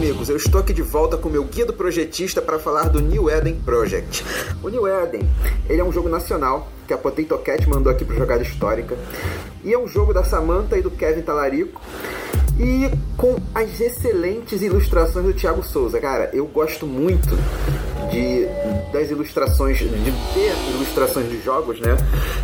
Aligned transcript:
amigos, 0.00 0.30
eu 0.30 0.36
estou 0.38 0.62
aqui 0.62 0.72
de 0.72 0.80
volta 0.80 1.18
com 1.18 1.28
meu 1.28 1.44
guia 1.44 1.66
do 1.66 1.74
projetista 1.74 2.40
para 2.40 2.58
falar 2.58 2.88
do 2.88 3.02
New 3.02 3.28
Eden 3.28 3.56
Project. 3.56 4.24
O 4.62 4.70
New 4.70 4.88
Eden, 4.88 5.28
ele 5.68 5.78
é 5.78 5.84
um 5.84 5.92
jogo 5.92 6.08
nacional 6.08 6.68
que 6.88 6.94
a 6.94 6.96
Potato 6.96 7.36
Cat 7.36 7.68
mandou 7.68 7.92
aqui 7.92 8.02
para 8.02 8.16
jogada 8.16 8.42
histórica 8.42 8.96
e 9.62 9.74
é 9.74 9.78
um 9.78 9.86
jogo 9.86 10.14
da 10.14 10.24
Samantha 10.24 10.78
e 10.78 10.80
do 10.80 10.90
Kevin 10.90 11.20
Talarico 11.20 11.82
e 12.58 12.90
com 13.18 13.36
as 13.54 13.78
excelentes 13.78 14.62
ilustrações 14.62 15.26
do 15.26 15.34
Thiago 15.34 15.62
Souza. 15.62 16.00
Cara, 16.00 16.30
eu 16.32 16.46
gosto 16.46 16.86
muito 16.86 17.28
de 18.10 18.48
das 18.92 19.10
ilustrações, 19.10 19.78
de 19.78 19.86
ver 19.86 20.52
ilustrações 20.74 21.28
de 21.28 21.40
jogos, 21.40 21.80
né? 21.80 21.96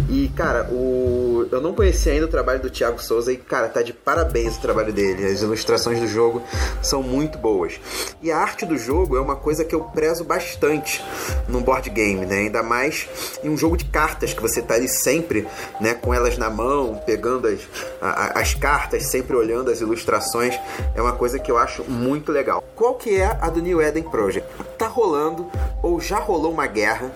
E, 0.08 0.28
cara, 0.28 0.68
o 0.70 1.16
eu 1.50 1.60
não 1.60 1.74
conhecia 1.74 2.12
ainda 2.12 2.26
o 2.26 2.28
trabalho 2.28 2.60
do 2.60 2.70
Thiago 2.70 3.02
Souza 3.02 3.32
e, 3.32 3.36
cara, 3.36 3.68
tá 3.68 3.82
de 3.82 3.92
parabéns 3.92 4.56
o 4.56 4.60
trabalho 4.60 4.92
dele. 4.92 5.26
As 5.26 5.42
ilustrações 5.42 6.00
do 6.00 6.06
jogo 6.06 6.42
são 6.82 7.02
muito 7.02 7.38
boas. 7.38 7.80
E 8.22 8.30
a 8.30 8.38
arte 8.38 8.64
do 8.64 8.76
jogo 8.76 9.16
é 9.16 9.20
uma 9.20 9.36
coisa 9.36 9.64
que 9.64 9.74
eu 9.74 9.80
prezo 9.80 10.24
bastante 10.24 11.04
num 11.48 11.62
board 11.62 11.88
game, 11.90 12.26
né? 12.26 12.36
Ainda 12.38 12.62
mais 12.62 13.08
em 13.42 13.48
um 13.48 13.56
jogo 13.56 13.76
de 13.76 13.84
cartas 13.84 14.32
que 14.32 14.42
você 14.42 14.62
tá 14.62 14.74
ali 14.74 14.88
sempre, 14.88 15.46
né, 15.80 15.94
com 15.94 16.12
elas 16.12 16.36
na 16.38 16.50
mão, 16.50 17.00
pegando 17.06 17.48
as, 17.48 17.60
a, 18.00 18.40
as 18.40 18.54
cartas, 18.54 19.06
sempre 19.06 19.36
olhando 19.36 19.70
as 19.70 19.80
ilustrações. 19.80 20.58
É 20.94 21.02
uma 21.02 21.12
coisa 21.12 21.38
que 21.38 21.50
eu 21.50 21.58
acho 21.58 21.84
muito 21.84 22.32
legal. 22.32 22.62
Qual 22.74 22.94
que 22.94 23.16
é 23.16 23.38
a 23.40 23.48
do 23.48 23.60
New 23.60 23.80
Eden 23.80 24.02
Project? 24.04 24.48
Tá 24.76 24.86
rolando 24.86 25.45
ou 25.82 26.00
já 26.00 26.18
rolou 26.18 26.52
uma 26.52 26.66
guerra, 26.66 27.10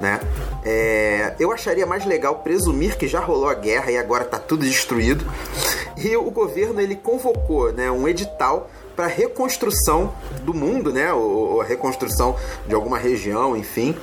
né? 0.00 0.20
É, 0.64 1.34
eu 1.38 1.52
acharia 1.52 1.86
mais 1.86 2.04
legal 2.04 2.36
presumir 2.36 2.96
que 2.96 3.06
já 3.06 3.20
rolou 3.20 3.48
a 3.48 3.54
guerra 3.54 3.90
e 3.90 3.96
agora 3.96 4.24
está 4.24 4.38
tudo 4.38 4.64
destruído. 4.64 5.24
E 5.96 6.16
o 6.16 6.30
governo 6.30 6.80
ele 6.80 6.94
convocou, 6.94 7.72
né, 7.72 7.90
um 7.90 8.06
edital 8.06 8.68
para 8.96 9.06
reconstrução 9.06 10.14
do 10.42 10.54
mundo, 10.54 10.90
né? 10.92 11.12
Ou, 11.12 11.60
a 11.60 11.64
reconstrução 11.64 12.36
de 12.66 12.74
alguma 12.74 12.98
região, 12.98 13.56
enfim. 13.56 13.94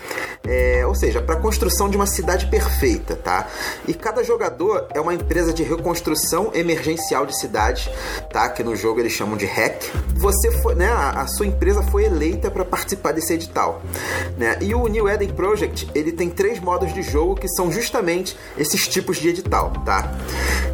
É, 0.46 0.86
ou 0.86 0.94
seja, 0.94 1.22
para 1.22 1.36
a 1.36 1.40
construção 1.40 1.90
de 1.90 1.98
uma 1.98 2.06
cidade 2.06 2.46
perfeita, 2.48 3.16
tá? 3.16 3.48
E 3.88 3.94
cada 3.94 4.24
jogador 4.24 4.88
é 4.94 5.02
uma 5.02 5.14
empresa 5.14 5.52
de 5.52 5.64
reconstrução 5.64 6.52
emergencial 6.54 7.26
de 7.26 7.38
cidades, 7.40 7.90
tá? 8.32 8.48
Que 8.50 8.64
no 8.64 8.76
jogo 8.76 9.00
eles 9.00 9.14
chamam 9.14 9.36
de 9.36 9.46
REC. 9.46 9.92
Você 10.16 10.52
foi, 10.62 10.76
né? 10.76 10.88
A, 10.88 11.22
a 11.22 11.28
sua 11.28 11.48
empresa 11.48 11.82
foi 11.84 12.06
eleita 12.06 12.52
para 12.52 12.64
participar 12.64 13.14
desse 13.14 13.34
edital, 13.34 13.82
né? 14.38 14.58
E 14.62 14.76
o 14.76 14.86
New 14.88 15.10
Eden 15.10 15.30
Project 15.30 15.90
ele 15.96 16.12
tem 16.12 16.30
três 16.30 16.60
modos 16.60 16.94
de 16.94 17.02
jogo 17.02 17.36
que 17.36 17.48
são 17.48 17.72
justamente 17.72 18.38
esses 18.58 18.88
tipos 18.88 19.18
de 19.18 19.30
edital, 19.30 19.72
tá? 19.86 20.12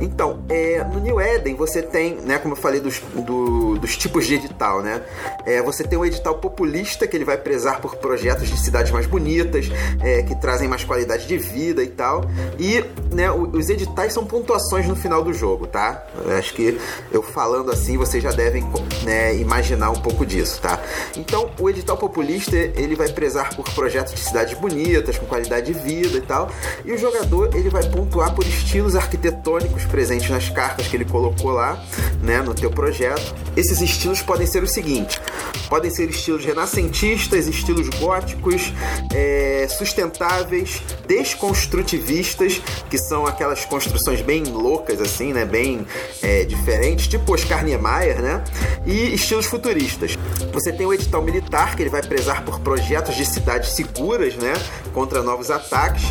Então, 0.01 0.43
é, 0.49 0.83
no 0.83 0.99
New 0.99 1.21
Eden 1.21 1.55
você 1.55 1.81
tem, 1.81 2.15
né? 2.15 2.37
Como 2.37 2.53
eu 2.53 2.59
falei 2.59 2.79
dos, 2.79 2.99
do, 3.15 3.77
dos 3.77 3.95
tipos 3.95 4.08
tipos 4.09 4.25
de 4.25 4.35
edital, 4.35 4.81
né? 4.81 5.01
É, 5.45 5.61
você 5.61 5.83
tem 5.83 5.97
o 5.97 6.03
edital 6.03 6.35
populista, 6.35 7.07
que 7.07 7.15
ele 7.15 7.23
vai 7.23 7.37
prezar 7.37 7.79
por 7.79 7.95
projetos 7.97 8.49
de 8.49 8.59
cidades 8.59 8.91
mais 8.91 9.05
bonitas, 9.05 9.67
é, 10.01 10.23
que 10.23 10.35
trazem 10.35 10.67
mais 10.67 10.83
qualidade 10.83 11.27
de 11.27 11.37
vida 11.37 11.83
e 11.83 11.87
tal. 11.87 12.25
E 12.57 12.83
né, 13.13 13.31
os 13.31 13.69
editais 13.69 14.13
são 14.13 14.25
pontuações 14.25 14.87
no 14.87 14.95
final 14.95 15.23
do 15.23 15.33
jogo, 15.33 15.67
tá? 15.67 16.03
Eu 16.25 16.37
acho 16.37 16.53
que 16.53 16.79
eu 17.11 17.21
falando 17.21 17.71
assim, 17.71 17.97
vocês 17.97 18.21
já 18.21 18.31
devem 18.31 18.63
né, 19.03 19.35
imaginar 19.35 19.91
um 19.91 20.01
pouco 20.01 20.25
disso, 20.25 20.59
tá? 20.59 20.81
Então, 21.15 21.51
o 21.59 21.69
edital 21.69 21.97
populista, 21.97 22.55
ele 22.55 22.95
vai 22.95 23.09
prezar 23.09 23.55
por 23.55 23.69
projetos 23.71 24.13
de 24.13 24.21
cidades 24.21 24.57
bonitas, 24.57 25.17
com 25.17 25.25
qualidade 25.27 25.71
de 25.71 25.79
vida 25.79 26.17
e 26.17 26.21
tal. 26.21 26.49
E 26.83 26.91
o 26.91 26.97
jogador, 26.97 27.55
ele 27.55 27.69
vai 27.69 27.83
pontuar 27.83 28.33
por 28.33 28.45
estilos 28.45 28.95
arquitetônicos 28.95 29.85
presentes 29.85 30.29
nas 30.29 30.49
cartas 30.49 30.87
que 30.87 30.97
ele 30.97 31.05
colocou 31.05 31.51
lá, 31.51 31.83
né, 32.21 32.41
no 32.41 32.55
teu 32.55 32.71
projeto. 32.71 33.35
Esses 33.55 33.81
estilos 33.99 34.21
podem 34.21 34.47
ser 34.47 34.63
os 34.63 34.71
seguintes: 34.71 35.19
podem 35.67 35.91
ser 35.91 36.09
estilos 36.09 36.45
renascentistas, 36.45 37.47
estilos 37.47 37.89
góticos, 37.89 38.73
é, 39.13 39.67
sustentáveis, 39.69 40.81
desconstrutivistas, 41.05 42.61
que 42.89 42.97
são 42.97 43.25
aquelas 43.25 43.65
construções 43.65 44.21
bem 44.21 44.43
loucas, 44.43 45.01
assim, 45.01 45.33
né? 45.33 45.45
Bem 45.45 45.85
é, 46.21 46.45
diferentes, 46.45 47.07
tipo 47.07 47.33
Oscar 47.33 47.63
Niemeyer, 47.63 48.21
né? 48.21 48.43
E 48.85 49.13
estilos 49.13 49.45
futuristas. 49.45 50.17
Você 50.53 50.71
tem 50.71 50.85
o 50.85 50.93
edital 50.93 51.21
militar, 51.21 51.75
que 51.75 51.83
ele 51.83 51.89
vai 51.89 52.01
prezar 52.01 52.43
por 52.43 52.59
projetos 52.61 53.15
de 53.15 53.25
cidades 53.25 53.71
seguras, 53.71 54.35
né? 54.35 54.53
Contra 54.93 55.21
novos 55.21 55.51
ataques. 55.51 56.03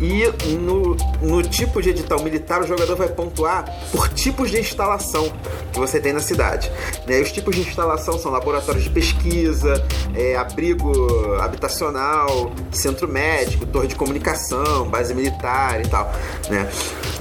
E 0.00 0.26
no, 0.56 0.94
no 1.22 1.42
tipo 1.42 1.80
de 1.80 1.90
edital 1.90 2.20
militar, 2.22 2.62
o 2.62 2.66
jogador 2.66 2.96
vai 2.96 3.08
pontuar 3.08 3.64
por 3.90 4.08
tipos 4.10 4.50
de 4.50 4.58
instalação 4.58 5.32
que 5.72 5.78
você 5.78 6.00
tem 6.00 6.12
na 6.12 6.20
cidade. 6.20 6.70
Né? 7.06 7.20
Os 7.20 7.32
tipos 7.36 7.54
de 7.54 7.60
instalação 7.60 8.18
são 8.18 8.32
laboratórios 8.32 8.84
de 8.84 8.90
pesquisa, 8.90 9.86
é, 10.14 10.36
abrigo 10.36 11.34
habitacional, 11.40 12.50
centro 12.72 13.06
médico, 13.06 13.66
torre 13.66 13.88
de 13.88 13.94
comunicação, 13.94 14.88
base 14.88 15.14
militar 15.14 15.84
e 15.84 15.88
tal. 15.88 16.10
Né? 16.48 16.68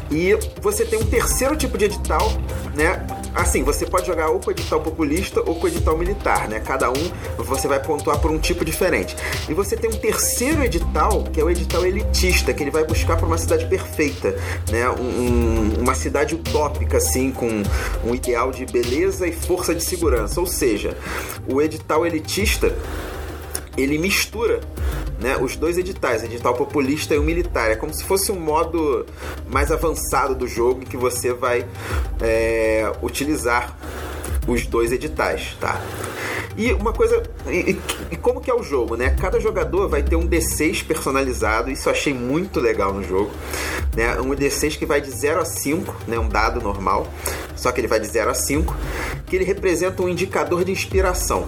E 0.10 0.38
você 0.62 0.86
tem 0.86 1.00
um 1.00 1.06
terceiro 1.06 1.56
tipo 1.58 1.78
de 1.78 1.86
edital, 1.86 2.32
né? 2.74 3.06
Assim, 3.36 3.64
você 3.64 3.86
pode 3.86 4.08
jogar 4.08 4.30
ou 4.30 4.40
com 4.40 4.50
edital 4.52 4.80
populista 4.80 5.42
ou 5.46 5.56
com 5.56 5.68
edital 5.68 5.98
militar, 5.98 6.48
né? 6.48 6.62
Cada 6.62 6.90
um 6.90 7.12
você 7.38 7.68
vai 7.68 7.82
pontuar 7.82 8.18
por 8.20 8.32
um 8.32 8.40
tipo 8.40 8.64
diferente. 8.64 9.16
E 9.50 9.54
você 9.54 9.76
tem 9.76 9.90
um 9.90 9.98
terceiro 9.98 10.64
edital, 10.64 11.24
que 11.26 11.42
é 11.42 11.44
o 11.44 11.50
edital 11.50 11.86
elitista, 11.86 12.54
que 12.54 12.64
ele 12.64 12.72
vai 12.72 12.86
buscar 12.86 13.18
para 13.18 13.26
uma 13.26 13.38
cidade 13.38 13.66
perfeita, 13.66 14.36
né? 14.72 14.90
Um, 14.90 15.82
uma 15.82 15.94
cidade 15.94 16.34
utópica, 16.34 16.98
assim, 16.98 17.32
com 17.32 17.62
um 18.06 18.16
ideal 18.16 18.52
de 18.52 18.66
beleza 18.66 19.28
e 19.28 19.34
força 19.34 19.76
de 19.76 19.84
segurança. 19.84 20.40
Ou 20.40 20.48
seja, 20.48 20.98
o 21.46 21.62
edital 21.62 22.06
elitista 22.06 22.74
ele 23.78 23.98
mistura 23.98 24.62
né, 25.20 25.38
os 25.38 25.56
dois 25.56 25.78
editais, 25.78 26.22
o 26.22 26.26
edital 26.26 26.54
populista 26.54 27.16
e 27.16 27.18
o 27.18 27.24
militar. 27.24 27.72
É 27.72 27.76
como 27.76 27.94
se 27.94 28.04
fosse 28.04 28.32
um 28.32 28.40
modo 28.40 29.06
mais 29.48 29.72
avançado 29.72 30.36
do 30.36 30.48
jogo 30.48 30.82
em 30.82 30.86
que 30.86 30.98
você 30.98 31.34
vai 31.34 31.66
é, 32.22 32.92
utilizar 33.02 33.78
os 34.48 34.66
dois 34.68 34.92
editais, 34.92 35.56
tá? 35.60 35.82
E 36.58 36.72
uma 36.72 36.94
coisa. 36.94 37.22
E, 37.48 37.78
e, 38.12 38.16
como 38.16 38.40
que 38.40 38.50
é 38.50 38.54
o 38.54 38.64
jogo, 38.64 38.96
né? 38.96 39.10
Cada 39.20 39.40
jogador 39.40 39.90
vai 39.90 40.02
ter 40.02 40.16
um 40.16 40.26
D6 40.26 40.86
personalizado, 40.86 41.70
isso 41.70 41.90
eu 41.90 41.94
achei 41.94 42.14
muito 42.14 42.62
legal 42.62 42.94
no 42.94 43.04
jogo. 43.04 43.32
Né? 43.96 44.20
Um 44.22 44.30
D6 44.30 44.78
que 44.78 44.86
vai 44.86 45.02
de 45.02 45.12
0 45.12 45.42
a 45.42 45.46
5, 45.46 45.96
né? 46.08 46.18
um 46.18 46.30
dado 46.30 46.62
normal, 46.62 47.08
só 47.56 47.72
que 47.72 47.80
ele 47.82 47.88
vai 47.88 48.00
de 48.00 48.08
0 48.08 48.30
a 48.30 48.34
5, 48.34 48.76
que 49.26 49.36
ele 49.36 49.46
representa 49.46 50.02
um 50.04 50.10
indicador 50.10 50.64
de 50.64 50.72
inspiração. 50.72 51.48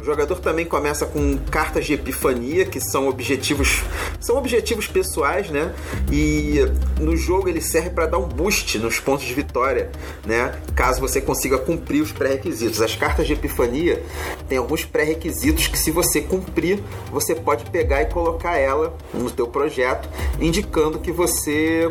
O 0.00 0.04
jogador 0.04 0.38
também 0.40 0.66
começa 0.66 1.06
com 1.06 1.38
cartas 1.50 1.86
de 1.86 1.94
epifania, 1.94 2.66
que 2.66 2.78
são 2.78 3.08
objetivos, 3.08 3.82
são 4.20 4.36
objetivos 4.36 4.86
pessoais, 4.86 5.48
né? 5.48 5.72
E 6.12 6.58
no 7.00 7.16
jogo 7.16 7.48
ele 7.48 7.60
serve 7.60 7.90
para 7.90 8.06
dar 8.06 8.18
um 8.18 8.28
boost 8.28 8.78
nos 8.78 9.00
pontos 9.00 9.24
de 9.24 9.32
vitória, 9.32 9.90
né? 10.26 10.60
Caso 10.74 11.00
você 11.00 11.20
consiga 11.20 11.56
cumprir 11.56 12.02
os 12.02 12.12
pré-requisitos. 12.12 12.82
As 12.82 12.94
cartas 12.94 13.26
de 13.26 13.32
epifania 13.32 14.02
têm 14.48 14.58
alguns 14.58 14.84
pré-requisitos 14.84 15.68
que 15.68 15.78
se 15.78 15.90
você 15.90 16.20
cumprir, 16.20 16.82
você 17.10 17.34
pode 17.34 17.70
pegar 17.70 18.02
e 18.02 18.06
colocar 18.06 18.58
ela 18.58 18.96
no 19.12 19.30
teu 19.30 19.46
projeto, 19.46 20.08
indicando 20.40 20.98
que 20.98 21.12
você 21.12 21.90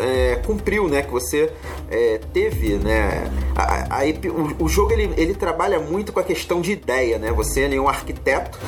é, 0.00 0.40
cumpriu, 0.44 0.88
né? 0.88 1.02
Que 1.02 1.12
você 1.12 1.52
é, 1.90 2.20
teve, 2.32 2.74
né? 2.74 2.91
A, 3.54 4.00
a, 4.00 4.04
o, 4.58 4.64
o, 4.64 4.68
jogo 4.68 4.92
ele, 4.92 5.12
ele 5.16 5.34
trabalha 5.34 5.78
muito 5.78 6.12
com 6.12 6.20
a 6.20 6.24
questão 6.24 6.60
de 6.60 6.72
ideia, 6.72 7.18
né? 7.18 7.30
Você 7.32 7.62
é 7.62 7.80
um 7.80 7.88
arquiteto 7.88 8.58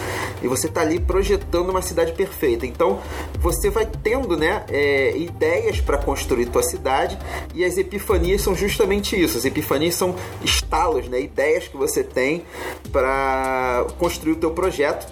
e 0.43 0.49
você 0.49 0.67
está 0.67 0.83
ali 0.83 1.01
projetando 1.01 1.71
uma 1.71 1.83
cidade 1.83 2.13
perfeita. 2.13 2.67
Então 2.67 3.01
você 3.41 3.71
vai 3.71 3.87
tendo 4.03 4.37
né, 4.37 4.65
é, 4.69 5.17
ideias 5.17 5.81
para 5.81 5.99
construir 5.99 6.47
tua 6.47 6.63
cidade 6.63 7.19
e 7.55 7.65
as 7.65 7.79
epifanias 7.79 8.43
são 8.43 8.55
justamente 8.55 9.21
isso. 9.21 9.39
As 9.39 9.45
epifanias 9.45 9.95
são 9.95 10.15
estalos, 10.43 11.09
né, 11.09 11.21
ideias 11.21 11.67
que 11.69 11.77
você 11.77 12.03
tem 12.03 12.45
para 12.93 13.87
construir 13.99 14.33
o 14.33 14.37
teu 14.37 14.51
projeto 14.51 15.07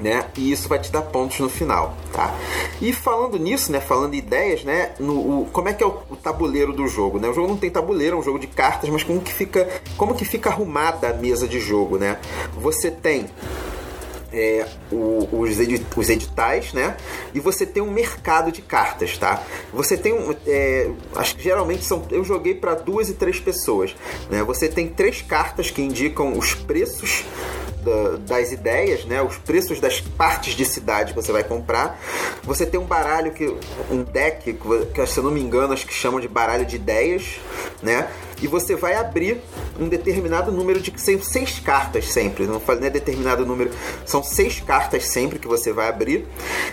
né? 0.00 0.26
E 0.36 0.50
isso 0.52 0.68
vai 0.68 0.78
te 0.78 0.90
dar 0.90 1.02
pontos 1.02 1.38
no 1.40 1.48
final, 1.48 1.96
tá? 2.12 2.34
E 2.80 2.92
falando 2.92 3.38
nisso, 3.38 3.70
né? 3.72 3.80
Falando 3.80 4.14
em 4.14 4.18
ideias, 4.18 4.64
né? 4.64 4.92
No, 4.98 5.42
o, 5.42 5.48
como 5.52 5.68
é 5.68 5.74
que 5.74 5.82
é 5.82 5.86
o, 5.86 5.98
o, 6.10 6.16
tabuleiro 6.16 6.72
do 6.72 6.86
jogo, 6.88 7.18
né? 7.18 7.28
O 7.28 7.32
jogo 7.32 7.48
não 7.48 7.56
tem 7.56 7.70
tabuleiro, 7.70 8.16
é 8.16 8.20
um 8.20 8.22
jogo 8.22 8.38
de 8.38 8.46
cartas, 8.46 8.88
mas 8.90 9.02
como 9.02 9.20
que 9.20 9.32
fica, 9.32 9.68
como 9.96 10.14
que 10.14 10.24
fica 10.24 10.50
arrumada 10.50 11.08
a 11.08 11.12
mesa 11.12 11.46
de 11.46 11.60
jogo, 11.60 11.98
né? 11.98 12.18
Você 12.60 12.90
tem 12.90 13.26
é, 14.32 14.66
o, 14.90 15.28
os, 15.32 15.58
edit, 15.58 15.84
os, 15.96 16.08
editais, 16.08 16.72
né? 16.72 16.96
E 17.34 17.40
você 17.40 17.64
tem 17.64 17.82
um 17.82 17.90
mercado 17.90 18.52
de 18.52 18.62
cartas, 18.62 19.16
tá? 19.16 19.42
Você 19.72 19.96
tem 19.96 20.12
um. 20.12 20.34
É, 20.46 20.90
acho 21.16 21.36
que 21.36 21.42
geralmente 21.42 21.84
são. 21.84 22.06
Eu 22.10 22.24
joguei 22.24 22.54
para 22.54 22.74
duas 22.74 23.08
e 23.08 23.14
três 23.14 23.40
pessoas, 23.40 23.94
né? 24.30 24.42
Você 24.44 24.68
tem 24.68 24.88
três 24.88 25.22
cartas 25.22 25.70
que 25.70 25.82
indicam 25.82 26.36
os 26.36 26.54
preços 26.54 27.24
das 28.26 28.52
ideias, 28.52 29.04
né? 29.04 29.22
Os 29.22 29.36
preços 29.38 29.80
das 29.80 30.00
partes 30.00 30.54
de 30.54 30.64
cidade 30.64 31.14
que 31.14 31.20
você 31.20 31.32
vai 31.32 31.44
comprar. 31.44 31.98
Você 32.42 32.66
tem 32.66 32.78
um 32.78 32.84
baralho 32.84 33.32
que 33.32 33.46
um 33.90 34.02
deck 34.02 34.58
que, 34.94 35.06
se 35.06 35.18
eu 35.18 35.24
não 35.24 35.30
me 35.30 35.40
engano, 35.40 35.72
acho 35.72 35.86
que 35.86 35.94
chamam 35.94 36.20
de 36.20 36.28
baralho 36.28 36.66
de 36.66 36.76
ideias, 36.76 37.40
né? 37.82 38.08
E 38.42 38.46
você 38.46 38.74
vai 38.74 38.94
abrir 38.94 39.40
um 39.78 39.88
determinado 39.88 40.50
número 40.50 40.80
de 40.80 40.92
são 40.98 41.22
seis 41.22 41.60
cartas 41.60 42.08
sempre, 42.08 42.46
não 42.46 42.60
é 42.82 42.90
determinado 42.90 43.46
número, 43.46 43.70
são 44.04 44.22
seis 44.22 44.60
cartas 44.60 45.06
sempre 45.06 45.38
que 45.38 45.46
você 45.46 45.72
vai 45.72 45.88
abrir 45.88 46.26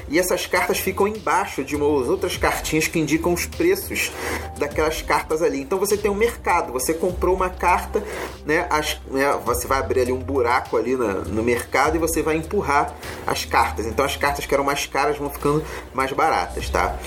e 0.10 0.18
essas 0.18 0.46
cartas 0.46 0.80
ficam 0.80 1.08
embaixo 1.08 1.64
de 1.64 1.76
umas 1.76 2.10
outras 2.10 2.38
cartinhas 2.38 2.88
que 2.88 3.00
indicam 3.00 3.34
os 3.34 3.46
preços 3.46 4.12
daquelas 4.58 5.02
cartas 5.02 5.42
ali. 5.42 5.62
Então 5.62 5.80
você 5.80 5.96
tem 5.98 6.10
um 6.10 6.16
mercado, 6.16 6.74
você 6.74 6.94
comprou 6.94 7.36
uma 7.36 7.50
carta, 7.50 8.04
né, 8.46 8.68
as, 8.70 9.00
né 9.10 9.38
você 9.46 9.68
vai 9.68 9.80
abrir 9.80 10.02
ali 10.02 10.12
um 10.12 10.20
buraco 10.20 10.78
ali 10.78 10.96
na, 10.96 11.14
no 11.14 11.44
mercado 11.44 11.96
e 11.96 12.00
você 12.00 12.22
vai 12.22 12.36
empurrar 12.36 12.94
as 13.26 13.46
cartas. 13.46 13.86
Então 13.86 14.04
as 14.04 14.16
cartas 14.16 14.46
que 14.46 14.54
eram 14.54 14.64
mais 14.64 14.86
caras 14.86 15.18
vão 15.18 15.30
ficando 15.30 15.64
mais 15.94 16.12
baratas, 16.12 16.70
tá? 16.70 16.98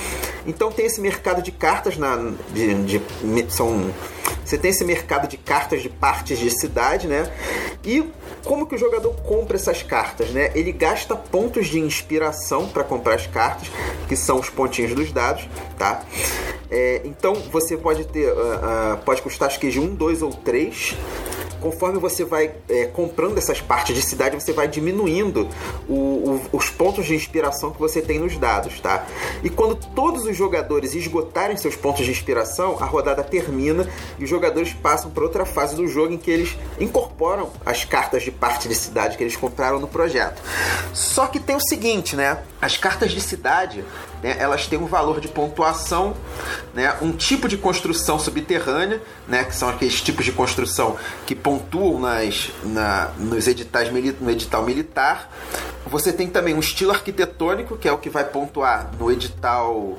Então 0.49 0.73
tem 0.73 0.87
esse 0.87 1.01
mercado 1.01 1.43
de 1.43 1.53
cartas 1.53 1.99
na 1.99 2.17
de, 2.53 2.75
de 2.85 3.53
são 3.53 3.93
você 4.45 4.57
tem 4.57 4.71
esse 4.71 4.83
mercado 4.83 5.29
de 5.29 5.37
cartas 5.37 5.83
de 5.83 5.91
partes 5.91 6.39
de 6.39 6.51
cidade, 6.51 7.07
né? 7.07 7.31
E 7.85 8.11
como 8.45 8.67
que 8.67 8.75
o 8.75 8.79
jogador 8.79 9.15
compra 9.17 9.57
essas 9.57 9.83
cartas, 9.83 10.31
né? 10.31 10.51
Ele 10.55 10.73
gasta 10.73 11.15
pontos 11.15 11.67
de 11.67 11.79
inspiração 11.79 12.67
para 12.67 12.83
comprar 12.83 13.17
as 13.17 13.27
cartas, 13.27 13.69
que 14.09 14.17
são 14.17 14.41
os 14.41 14.49
pontinhos 14.49 14.95
dos 14.95 15.13
dados, 15.13 15.47
tá? 15.77 16.03
É, 16.71 17.03
então 17.05 17.35
você 17.53 17.77
pode 17.77 18.07
ter, 18.07 18.33
uh, 18.33 18.37
uh, 18.37 18.97
pode 19.05 19.21
custar 19.21 19.49
acho 19.49 19.61
que 19.61 19.71
de 19.71 19.79
um, 19.79 19.95
dois 19.95 20.23
ou 20.23 20.31
três 20.31 20.97
conforme 21.61 21.99
você 21.99 22.25
vai 22.25 22.53
é, 22.69 22.87
comprando 22.87 23.39
essas 23.39 23.61
partes 23.61 23.95
de 23.95 24.03
cidade, 24.03 24.35
você 24.35 24.53
vai 24.53 24.69
diminuindo 24.69 25.49
o, 25.89 25.95
o, 25.95 26.41
os 26.53 26.71
pontos 26.71 27.07
de 27.07 27.15
inspiração 27.15 27.71
que 27.71 27.79
você 27.79 28.01
tem 28.01 28.19
nos 28.19 28.37
dados, 28.37 28.81
tá? 28.81 29.07
E 29.43 29.51
quando 29.51 29.75
todos 29.75 30.25
os 30.25 30.37
jogadores 30.37 30.95
esgotarem 30.95 31.57
seus 31.57 31.77
pontos 31.77 32.05
de 32.05 32.11
inspiração, 32.11 32.77
a 32.81 32.85
rodada 32.85 33.23
termina 33.23 33.89
e 34.19 34.25
os 34.25 34.31
jogadores 34.31 34.73
passam 34.73 35.11
para 35.11 35.25
outra 35.25 35.45
fase 35.45 35.77
do 35.77 35.87
jogo 35.87 36.13
em 36.13 36.19
que 36.19 36.31
eles 36.31 36.57
incorporam 36.81 37.51
as 37.65 37.85
cartas 37.85 38.23
de 38.23 38.31
parte 38.31 38.69
de 38.69 38.75
cidade 38.75 39.17
que 39.17 39.23
eles 39.23 39.37
compraram 39.37 39.79
no 39.79 39.89
projeto. 39.89 40.43
Só 40.93 41.27
que 41.27 41.41
tem 41.41 41.57
o 41.57 41.61
seguinte, 41.61 42.17
né? 42.17 42.39
As 42.61 42.77
cartas 42.77 43.13
de 43.13 43.21
cidade 43.21 43.85
né, 44.23 44.37
elas 44.39 44.67
têm 44.67 44.79
um 44.79 44.87
valor 44.87 45.21
de 45.21 45.29
pontuação, 45.29 46.15
né, 46.75 46.97
um 47.01 47.13
tipo 47.13 47.49
de 47.49 47.57
construção 47.57 48.19
subterrânea, 48.19 49.01
né, 49.27 49.45
que 49.45 49.55
são 49.55 49.69
aqueles 49.69 50.01
tipos 50.01 50.25
de 50.25 50.33
construção 50.33 50.97
que 51.27 51.35
pontuam 51.35 52.01
nas, 52.01 52.51
na, 52.63 53.11
nos 53.19 53.47
editais 53.47 53.91
no 53.93 54.31
edital 54.31 54.63
militar. 54.63 55.31
Você 55.87 56.13
tem 56.13 56.29
também 56.29 56.55
um 56.55 56.61
estilo 56.61 56.91
arquitetônico, 56.91 57.77
que 57.77 57.89
é 57.89 57.93
o 57.93 57.99
que 57.99 58.11
vai 58.11 58.25
pontuar 58.25 58.91
no 58.99 59.11
edital 59.11 59.99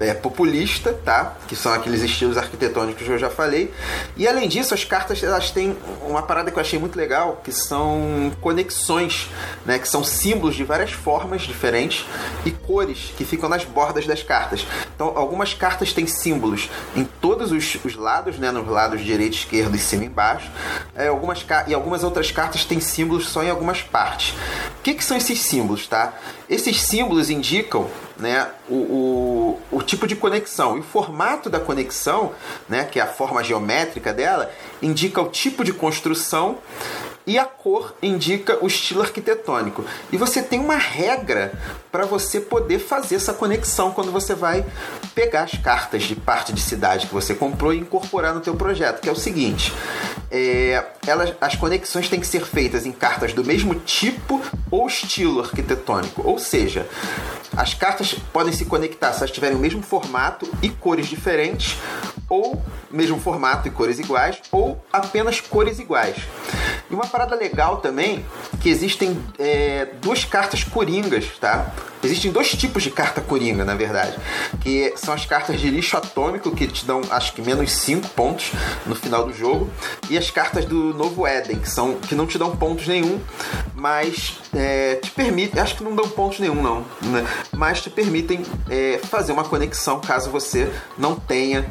é, 0.00 0.14
populista, 0.14 0.92
tá? 0.92 1.36
Que 1.46 1.56
são 1.56 1.72
aqueles 1.72 2.02
estilos 2.02 2.36
arquitetônicos 2.36 3.04
que 3.04 3.10
eu 3.10 3.18
já 3.18 3.28
falei. 3.28 3.72
E 4.16 4.28
além 4.28 4.48
disso, 4.48 4.72
as 4.72 4.84
cartas 4.84 5.22
elas 5.22 5.50
têm 5.50 5.76
uma 6.02 6.22
parada 6.22 6.50
que 6.50 6.56
eu 6.56 6.60
achei 6.60 6.78
muito 6.78 6.96
legal, 6.96 7.40
que 7.42 7.50
são 7.50 8.32
conexões, 8.40 9.28
né? 9.66 9.78
Que 9.78 9.88
são 9.88 10.04
símbolos 10.04 10.54
de 10.54 10.64
várias 10.64 10.92
formas 10.92 11.42
diferentes 11.42 12.06
e 12.44 12.50
cores 12.50 13.12
que 13.16 13.24
ficam 13.24 13.48
nas 13.48 13.64
bordas 13.64 14.06
das 14.06 14.22
cartas. 14.22 14.64
Então, 14.94 15.12
algumas 15.16 15.52
cartas 15.52 15.92
têm 15.92 16.06
símbolos 16.06 16.70
em 16.94 17.04
todos 17.04 17.50
os, 17.50 17.76
os 17.84 17.96
lados, 17.96 18.38
né? 18.38 18.52
Nos 18.52 18.68
lados 18.68 19.02
direito, 19.02 19.34
esquerdo 19.34 19.74
e 19.74 19.78
cima 19.78 20.04
e 20.04 20.06
embaixo. 20.06 20.48
É, 20.94 21.08
algumas 21.08 21.44
e 21.66 21.74
algumas 21.74 22.04
outras 22.04 22.30
cartas 22.30 22.64
têm 22.64 22.80
símbolos 22.80 23.28
só 23.28 23.42
em 23.42 23.50
algumas 23.50 23.82
partes. 23.82 24.34
O 24.78 24.82
que, 24.82 24.94
que 24.94 25.04
são 25.04 25.16
esses 25.16 25.40
símbolos, 25.40 25.86
tá? 25.88 26.14
Esses 26.48 26.80
símbolos 26.82 27.30
indicam 27.30 27.90
né, 28.18 28.48
o, 28.68 28.74
o, 28.74 29.76
o, 29.78 29.82
tipo 29.82 30.06
de 30.06 30.16
conexão. 30.16 30.76
E 30.76 30.80
o 30.80 30.82
formato 30.82 31.48
da 31.48 31.60
conexão, 31.60 32.32
né, 32.68 32.84
que 32.84 32.98
é 32.98 33.02
a 33.02 33.06
forma 33.06 33.42
geométrica 33.44 34.12
dela, 34.12 34.50
indica 34.82 35.20
o 35.20 35.28
tipo 35.28 35.64
de 35.64 35.72
construção 35.72 36.58
e 37.28 37.38
a 37.38 37.44
cor 37.44 37.94
indica 38.02 38.56
o 38.62 38.66
estilo 38.66 39.02
arquitetônico. 39.02 39.84
E 40.10 40.16
você 40.16 40.40
tem 40.40 40.58
uma 40.58 40.76
regra 40.76 41.52
para 41.92 42.06
você 42.06 42.40
poder 42.40 42.78
fazer 42.78 43.16
essa 43.16 43.34
conexão 43.34 43.92
quando 43.92 44.10
você 44.10 44.34
vai 44.34 44.64
pegar 45.14 45.42
as 45.42 45.52
cartas 45.58 46.04
de 46.04 46.16
parte 46.16 46.54
de 46.54 46.60
cidade 46.60 47.06
que 47.06 47.12
você 47.12 47.34
comprou 47.34 47.74
e 47.74 47.78
incorporar 47.78 48.34
no 48.34 48.40
teu 48.40 48.54
projeto, 48.54 49.02
que 49.02 49.10
é 49.10 49.12
o 49.12 49.16
seguinte: 49.16 49.74
é, 50.30 50.84
elas, 51.06 51.34
as 51.40 51.56
conexões 51.56 52.08
têm 52.08 52.20
que 52.20 52.26
ser 52.26 52.44
feitas 52.44 52.84
em 52.86 52.92
cartas 52.92 53.32
do 53.32 53.44
mesmo 53.44 53.74
tipo 53.74 54.40
ou 54.70 54.86
estilo 54.86 55.40
arquitetônico, 55.40 56.22
ou 56.24 56.38
seja, 56.38 56.86
as 57.56 57.74
cartas 57.74 58.14
podem 58.32 58.52
se 58.52 58.64
conectar 58.64 59.12
se 59.12 59.18
elas 59.18 59.30
tiverem 59.30 59.56
o 59.56 59.60
mesmo 59.60 59.82
formato 59.82 60.48
e 60.62 60.68
cores 60.68 61.06
diferentes, 61.06 61.76
ou 62.28 62.62
mesmo 62.90 63.18
formato 63.18 63.66
e 63.68 63.70
cores 63.70 63.98
iguais, 63.98 64.38
ou 64.52 64.82
apenas 64.92 65.40
cores 65.40 65.78
iguais. 65.78 66.16
E 66.90 66.94
uma 66.94 67.06
parada 67.06 67.34
legal 67.34 67.78
também 67.78 68.24
que 68.60 68.68
existem 68.68 69.18
é, 69.38 69.88
duas 70.00 70.24
cartas 70.24 70.62
coringas, 70.62 71.26
tá? 71.40 71.72
Existem 72.02 72.30
dois 72.30 72.50
tipos 72.50 72.82
de 72.82 72.90
carta 72.90 73.20
coringa, 73.20 73.64
na 73.64 73.74
verdade, 73.74 74.16
que 74.60 74.92
são 74.96 75.12
as 75.14 75.26
cartas 75.26 75.60
de 75.60 75.68
lixo 75.70 75.96
atômico 75.96 76.50
que 76.54 76.66
te 76.66 76.84
dão 76.84 77.00
acho 77.10 77.32
que 77.32 77.42
menos 77.42 77.72
5 77.72 78.08
pontos 78.10 78.52
no 78.86 78.94
final 78.94 79.26
do 79.26 79.32
jogo, 79.32 79.70
e 80.08 80.16
as 80.16 80.30
cartas 80.30 80.64
do 80.64 80.94
novo 80.94 81.26
Éden, 81.26 81.58
que 81.58 81.70
são 81.70 81.94
que 81.94 82.14
não 82.14 82.26
te 82.26 82.38
dão 82.38 82.56
pontos 82.56 82.86
nenhum, 82.86 83.20
mas 83.74 84.38
é, 84.54 84.96
te 84.96 85.10
permitem, 85.10 85.60
acho 85.60 85.76
que 85.76 85.84
não 85.84 85.94
dão 85.94 86.08
pontos 86.08 86.38
nenhum 86.38 86.62
não, 86.62 86.84
né? 87.02 87.26
mas 87.52 87.80
te 87.80 87.90
permitem 87.90 88.42
é, 88.70 89.00
fazer 89.04 89.32
uma 89.32 89.44
conexão 89.44 90.00
caso 90.00 90.30
você 90.30 90.72
não 90.96 91.14
tenha 91.14 91.70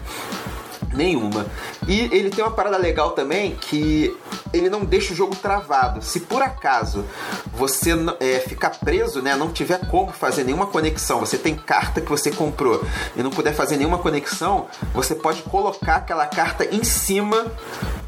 nenhuma. 0.97 1.45
E 1.87 2.01
ele 2.11 2.29
tem 2.29 2.43
uma 2.43 2.51
parada 2.51 2.77
legal 2.77 3.11
também 3.11 3.55
que 3.55 4.15
ele 4.51 4.69
não 4.69 4.83
deixa 4.83 5.13
o 5.13 5.15
jogo 5.15 5.35
travado. 5.35 6.01
Se 6.01 6.21
por 6.21 6.41
acaso 6.41 7.05
você 7.53 7.91
é, 8.19 8.39
ficar 8.39 8.71
preso, 8.71 9.21
né, 9.21 9.35
não 9.35 9.51
tiver 9.51 9.87
como 9.87 10.11
fazer 10.11 10.43
nenhuma 10.43 10.67
conexão, 10.67 11.19
você 11.19 11.37
tem 11.37 11.55
carta 11.55 12.01
que 12.01 12.09
você 12.09 12.31
comprou 12.31 12.83
e 13.15 13.23
não 13.23 13.29
puder 13.29 13.53
fazer 13.53 13.77
nenhuma 13.77 13.99
conexão, 13.99 14.67
você 14.93 15.15
pode 15.15 15.41
colocar 15.43 15.97
aquela 15.97 16.25
carta 16.25 16.65
em 16.65 16.83
cima 16.83 17.45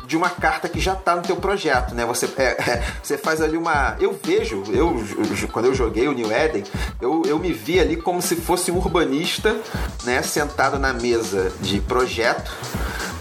de 0.10 0.18
uma 0.18 0.30
carta 0.32 0.68
que 0.68 0.80
já 0.80 0.94
está 0.94 1.16
no 1.16 1.22
teu 1.22 1.36
projeto, 1.36 1.94
né? 1.94 2.04
Você, 2.04 2.28
é, 2.36 2.44
é, 2.44 2.84
você 3.02 3.16
faz 3.16 3.42
ali 3.42 3.56
uma... 3.56 3.96
Eu 4.00 4.20
vejo, 4.24 4.64
eu, 4.70 5.04
quando 5.52 5.66
eu 5.66 5.76
joguei 5.76 6.08
o 6.08 6.14
New 6.14 6.32
Eden, 6.32 6.64
eu, 7.00 7.22
eu 7.28 7.38
me 7.38 7.54
vi 7.54 7.80
ali 7.80 7.96
como 7.96 8.20
se 8.20 8.36
fosse 8.36 8.72
um 8.72 8.78
urbanista, 8.78 9.56
né? 10.04 10.24
Sentado 10.24 10.80
na 10.80 10.94
mesa 10.94 11.52
de 11.62 11.80
projeto, 11.82 12.52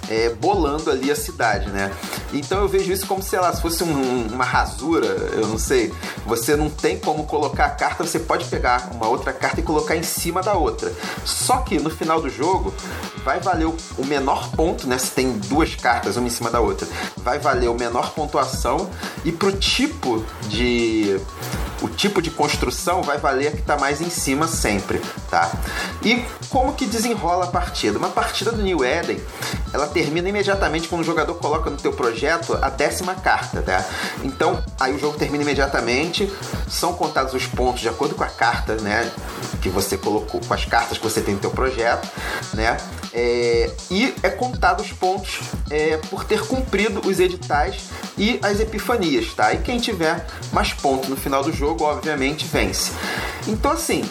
é, 0.08 0.30
bolando 0.30 0.90
ali 0.90 1.10
a 1.10 1.14
cidade, 1.14 1.68
né? 1.68 1.92
Então 2.32 2.62
eu 2.62 2.68
vejo 2.68 2.90
isso 2.90 3.06
como, 3.06 3.22
sei 3.22 3.38
lá, 3.38 3.54
se 3.54 3.60
fosse 3.60 3.84
um, 3.84 4.26
uma 4.28 4.44
rasura, 4.44 5.06
eu 5.06 5.46
não 5.46 5.58
sei. 5.58 5.92
Você 6.28 6.54
não 6.54 6.68
tem 6.68 6.98
como 6.98 7.24
colocar 7.24 7.64
a 7.64 7.70
carta, 7.70 8.04
você 8.04 8.18
pode 8.18 8.44
pegar 8.44 8.90
uma 8.92 9.08
outra 9.08 9.32
carta 9.32 9.60
e 9.60 9.62
colocar 9.62 9.96
em 9.96 10.02
cima 10.02 10.42
da 10.42 10.52
outra. 10.52 10.92
Só 11.24 11.56
que 11.62 11.80
no 11.80 11.88
final 11.88 12.20
do 12.20 12.28
jogo 12.28 12.72
vai 13.24 13.40
valer 13.40 13.66
o 13.66 14.04
menor 14.04 14.50
ponto, 14.50 14.86
né? 14.86 14.98
Se 14.98 15.10
tem 15.10 15.32
duas 15.38 15.74
cartas, 15.74 16.18
uma 16.18 16.26
em 16.26 16.30
cima 16.30 16.50
da 16.50 16.60
outra, 16.60 16.86
vai 17.16 17.38
valer 17.38 17.70
o 17.70 17.74
menor 17.74 18.10
pontuação 18.10 18.90
e 19.24 19.32
pro 19.32 19.50
tipo 19.52 20.22
de 20.50 21.18
o 21.82 21.88
tipo 21.88 22.20
de 22.20 22.30
construção 22.30 23.02
vai 23.02 23.18
valer 23.18 23.48
a 23.48 23.50
que 23.52 23.60
está 23.60 23.76
mais 23.76 24.00
em 24.00 24.10
cima 24.10 24.46
sempre, 24.46 25.00
tá? 25.30 25.50
E 26.02 26.24
como 26.48 26.72
que 26.72 26.86
desenrola 26.86 27.44
a 27.44 27.48
partida? 27.48 27.98
Uma 27.98 28.08
partida 28.08 28.52
do 28.52 28.62
New 28.62 28.84
Eden, 28.84 29.20
ela 29.72 29.86
termina 29.86 30.28
imediatamente 30.28 30.88
quando 30.88 31.02
o 31.02 31.04
jogador 31.04 31.34
coloca 31.34 31.70
no 31.70 31.76
teu 31.76 31.92
projeto 31.92 32.58
a 32.60 32.68
décima 32.68 33.14
carta, 33.14 33.62
tá? 33.62 33.84
Então, 34.22 34.62
aí 34.78 34.94
o 34.94 34.98
jogo 34.98 35.18
termina 35.18 35.42
imediatamente, 35.42 36.32
são 36.68 36.92
contados 36.94 37.34
os 37.34 37.46
pontos 37.46 37.80
de 37.80 37.88
acordo 37.88 38.14
com 38.14 38.24
a 38.24 38.28
carta, 38.28 38.76
né, 38.76 39.10
que 39.60 39.68
você 39.68 39.96
colocou, 39.96 40.40
com 40.40 40.54
as 40.54 40.64
cartas 40.64 40.98
que 40.98 41.04
você 41.04 41.20
tem 41.20 41.34
no 41.34 41.40
teu 41.40 41.50
projeto, 41.50 42.08
né? 42.54 42.76
É, 43.12 43.70
e 43.90 44.14
é 44.22 44.28
contado 44.28 44.80
os 44.80 44.92
pontos 44.92 45.40
é, 45.70 45.96
por 46.08 46.24
ter 46.24 46.46
cumprido 46.46 47.00
os 47.06 47.18
editais 47.18 47.88
e 48.16 48.38
as 48.42 48.60
epifanias, 48.60 49.32
tá? 49.34 49.52
E 49.52 49.58
quem 49.58 49.78
tiver 49.78 50.26
mais 50.52 50.72
pontos 50.72 51.08
no 51.08 51.16
final 51.16 51.42
do 51.42 51.52
jogo, 51.52 51.84
obviamente, 51.84 52.44
vence. 52.46 52.92
Então, 53.46 53.72
assim, 53.72 54.04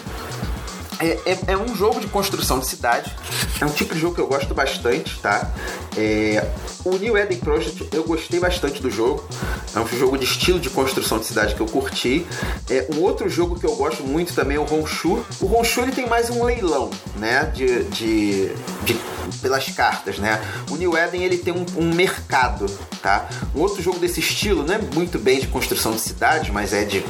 é, 0.99 1.19
é, 1.25 1.39
é, 1.47 1.57
um 1.57 1.75
jogo 1.75 1.99
de 1.99 2.07
construção 2.07 2.59
de 2.59 2.67
cidade. 2.67 3.13
É 3.59 3.65
um 3.65 3.69
tipo 3.69 3.93
de 3.93 3.99
jogo 3.99 4.15
que 4.15 4.21
eu 4.21 4.27
gosto 4.27 4.53
bastante, 4.53 5.19
tá? 5.19 5.51
É, 5.97 6.47
o 6.85 6.95
New 6.97 7.17
Eden 7.17 7.39
Project 7.39 7.87
eu 7.91 8.03
gostei 8.03 8.39
bastante 8.39 8.81
do 8.81 8.89
jogo. 8.89 9.27
É 9.75 9.79
um 9.79 9.87
jogo 9.87 10.17
de 10.17 10.25
estilo 10.25 10.59
de 10.59 10.69
construção 10.69 11.17
de 11.17 11.25
cidade 11.25 11.55
que 11.55 11.61
eu 11.61 11.65
curti. 11.65 12.25
É, 12.69 12.87
um 12.93 13.01
outro 13.01 13.27
jogo 13.27 13.59
que 13.59 13.65
eu 13.65 13.75
gosto 13.75 14.03
muito 14.03 14.33
também 14.33 14.57
é 14.57 14.59
o 14.59 14.63
Honshu. 14.63 15.25
O 15.41 15.57
Honshu 15.57 15.81
ele 15.81 15.91
tem 15.91 16.07
mais 16.07 16.29
um 16.29 16.43
leilão, 16.43 16.89
né? 17.15 17.45
De, 17.45 17.83
de, 17.85 18.51
de 18.83 18.95
pelas 19.41 19.67
cartas, 19.69 20.17
né? 20.19 20.39
O 20.69 20.75
New 20.75 20.97
Eden 20.97 21.23
ele 21.23 21.37
tem 21.37 21.53
um, 21.53 21.65
um, 21.77 21.93
mercado, 21.93 22.65
tá? 23.01 23.27
Um 23.55 23.61
outro 23.61 23.81
jogo 23.81 23.99
desse 23.99 24.19
estilo, 24.19 24.63
não 24.63 24.75
é 24.75 24.77
muito 24.77 25.17
bem 25.19 25.39
de 25.39 25.47
construção 25.47 25.93
de 25.93 25.99
cidade, 25.99 26.51
mas 26.51 26.73
é 26.73 26.83
de, 26.85 27.03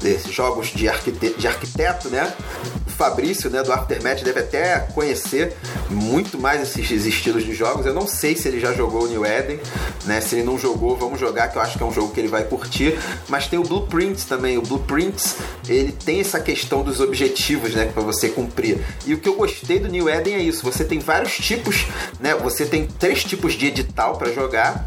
de 0.00 0.32
jogos 0.32 0.68
de, 0.68 0.88
arquite 0.88 1.34
de 1.36 1.46
arquiteto, 1.46 2.08
né? 2.08 2.32
Fabrício, 3.00 3.48
né, 3.48 3.62
do 3.62 3.72
Aftermath, 3.72 4.22
deve 4.22 4.40
até 4.40 4.78
conhecer 4.92 5.56
muito 5.88 6.38
mais 6.38 6.60
esses 6.60 7.06
estilos 7.06 7.42
de 7.46 7.54
jogos. 7.54 7.86
Eu 7.86 7.94
não 7.94 8.06
sei 8.06 8.36
se 8.36 8.46
ele 8.46 8.60
já 8.60 8.74
jogou 8.74 9.04
o 9.04 9.08
New 9.08 9.24
Eden, 9.24 9.58
né? 10.04 10.20
Se 10.20 10.34
ele 10.34 10.44
não 10.44 10.58
jogou, 10.58 10.98
vamos 10.98 11.18
jogar, 11.18 11.48
que 11.48 11.56
eu 11.56 11.62
acho 11.62 11.78
que 11.78 11.82
é 11.82 11.86
um 11.86 11.92
jogo 11.92 12.12
que 12.12 12.20
ele 12.20 12.28
vai 12.28 12.44
curtir. 12.44 12.98
Mas 13.26 13.46
tem 13.46 13.58
o 13.58 13.62
Blueprints 13.62 14.26
também. 14.26 14.58
O 14.58 14.62
Blueprints, 14.62 15.36
ele 15.66 15.92
tem 15.92 16.20
essa 16.20 16.38
questão 16.40 16.82
dos 16.82 17.00
objetivos, 17.00 17.74
né, 17.74 17.86
para 17.86 18.02
você 18.02 18.28
cumprir. 18.28 18.84
E 19.06 19.14
o 19.14 19.18
que 19.18 19.30
eu 19.30 19.34
gostei 19.34 19.78
do 19.78 19.88
New 19.88 20.06
Eden 20.06 20.34
é 20.34 20.42
isso. 20.42 20.62
Você 20.62 20.84
tem 20.84 20.98
vários 20.98 21.34
tipos, 21.36 21.86
né? 22.20 22.34
Você 22.34 22.66
tem 22.66 22.86
três 22.86 23.24
tipos 23.24 23.54
de 23.54 23.68
edital 23.68 24.18
para 24.18 24.30
jogar. 24.30 24.86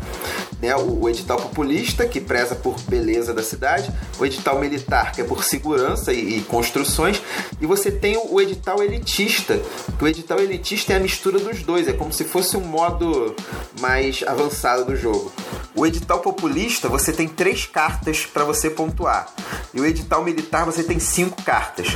Né, 0.63 0.73
o, 0.77 1.09
edital 1.09 1.35
populista, 1.35 2.07
que 2.07 2.21
preza 2.21 2.55
por 2.55 2.79
beleza 2.83 3.33
da 3.33 3.43
cidade, 3.43 3.91
o 4.17 4.25
edital 4.25 4.61
militar, 4.61 5.11
que 5.11 5.19
é 5.19 5.23
por 5.25 5.43
segurança 5.43 6.13
e, 6.13 6.37
e 6.37 6.41
construções, 6.43 7.21
e 7.59 7.65
você 7.65 7.91
tem 7.91 8.15
o, 8.15 8.35
o, 8.35 8.39
edital 8.39 8.81
elitista, 8.81 9.59
que 9.97 10.01
o 10.05 10.07
edital 10.07 10.39
elitista 10.39 10.93
é 10.93 10.95
a 10.95 11.01
mistura 11.01 11.37
dos 11.37 11.63
dois, 11.63 11.89
é 11.89 11.91
como 11.91 12.13
se 12.13 12.23
fosse 12.23 12.55
um 12.55 12.61
modo 12.61 13.35
mais 13.81 14.23
avançado 14.25 14.85
do 14.85 14.95
jogo. 14.95 15.33
O 15.75 15.85
edital 15.85 16.21
populista, 16.21 16.87
você 16.87 17.11
tem 17.11 17.27
três 17.27 17.65
cartas 17.65 18.25
para 18.25 18.45
você 18.45 18.69
pontuar, 18.69 19.33
e 19.73 19.81
o 19.81 19.85
edital 19.85 20.23
militar, 20.23 20.63
você 20.63 20.81
tem 20.81 20.97
cinco 20.97 21.43
cartas. 21.43 21.89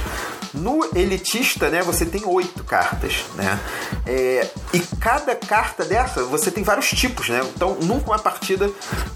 No 0.54 0.84
elitista, 0.96 1.70
né, 1.70 1.82
você 1.82 2.06
tem 2.06 2.26
oito 2.26 2.64
cartas, 2.64 3.26
né? 3.36 3.60
É, 4.06 4.48
e 4.74 4.80
cada 5.00 5.36
carta 5.36 5.84
dessa, 5.86 6.24
você 6.24 6.50
tem 6.52 6.64
vários 6.64 6.90
tipos, 6.90 7.30
né? 7.30 7.42
Então, 7.56 7.78
nunca 7.82 8.12
uma 8.12 8.20
partida, 8.20 8.70